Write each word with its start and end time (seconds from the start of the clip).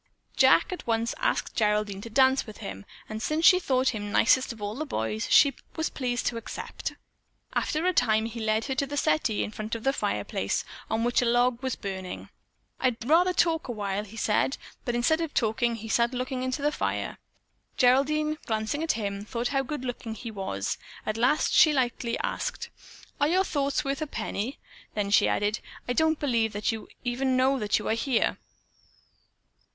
Jack 0.35 0.73
at 0.73 0.87
once 0.87 1.13
asked 1.19 1.53
Geraldine 1.55 2.01
to 2.01 2.09
dance 2.09 2.47
with 2.47 2.57
him, 2.57 2.85
and 3.07 3.21
since 3.21 3.45
she 3.45 3.59
thought 3.59 3.89
him 3.89 4.11
nicest 4.11 4.51
of 4.51 4.59
all 4.59 4.73
the 4.73 4.83
boys, 4.83 5.27
she 5.29 5.53
was 5.75 5.91
pleased 5.91 6.25
to 6.25 6.37
accept. 6.37 6.93
After 7.53 7.85
a 7.85 7.93
time 7.93 8.25
he 8.25 8.39
led 8.39 8.65
her 8.65 8.73
to 8.73 8.87
the 8.87 8.97
settee 8.97 9.43
in 9.43 9.51
front 9.51 9.75
of 9.75 9.83
the 9.83 9.93
fireplace, 9.93 10.65
on 10.89 11.03
which 11.03 11.21
a 11.21 11.25
log 11.25 11.61
was 11.61 11.75
burning. 11.75 12.29
"I'd 12.79 13.07
rather 13.07 13.31
talk 13.31 13.67
a 13.67 13.71
while," 13.71 14.03
he 14.03 14.17
said, 14.17 14.57
but, 14.85 14.95
instead 14.95 15.21
of 15.21 15.35
talking, 15.35 15.75
he 15.75 15.87
sat 15.87 16.15
looking 16.15 16.41
into 16.41 16.63
the 16.63 16.71
fire. 16.71 17.19
Geraldine, 17.77 18.39
glancing 18.47 18.81
at 18.81 18.93
him, 18.93 19.23
thought 19.23 19.49
how 19.49 19.61
good 19.61 19.85
looking 19.85 20.15
he 20.15 20.31
was. 20.31 20.79
At 21.05 21.15
last 21.15 21.53
she 21.53 21.69
asked 21.77 22.03
lightly, 22.03 22.19
"Are 23.19 23.27
your 23.27 23.43
thoughts 23.43 23.85
worth 23.85 24.01
a 24.01 24.07
penny?" 24.07 24.57
Then 24.95 25.11
she 25.11 25.27
added, 25.27 25.59
"I 25.87 25.93
don't 25.93 26.17
believe 26.19 26.53
that 26.53 26.71
you 26.71 26.87
even 27.03 27.37
know 27.37 27.59
that 27.59 27.77
you 27.77 27.87
are 27.87 27.93
here." 27.93 28.39